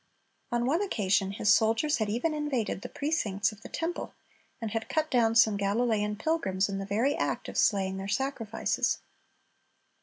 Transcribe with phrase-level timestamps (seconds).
[0.51, 4.15] On one occasion his soldiers had even invaded the precincts of the temple,
[4.59, 8.97] and had cut down some Galilean pilgrims in the very act of slaying their sacrifices.